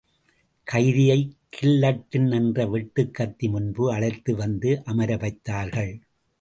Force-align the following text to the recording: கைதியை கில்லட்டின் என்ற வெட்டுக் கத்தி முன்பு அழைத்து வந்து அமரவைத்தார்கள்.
கைதியை 0.67 1.17
கில்லட்டின் 1.57 2.31
என்ற 2.31 2.65
வெட்டுக் 2.67 3.13
கத்தி 3.13 3.47
முன்பு 3.49 3.91
அழைத்து 3.91 4.35
வந்து 4.35 4.81
அமரவைத்தார்கள். 4.85 5.93